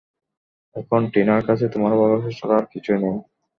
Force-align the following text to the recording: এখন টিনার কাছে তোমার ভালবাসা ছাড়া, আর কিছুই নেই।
এখন 0.75 1.01
টিনার 1.13 1.41
কাছে 1.47 1.65
তোমার 1.73 1.93
ভালবাসা 1.99 2.31
ছাড়া, 2.39 2.55
আর 2.59 2.65
কিছুই 2.73 2.99
নেই। 3.03 3.15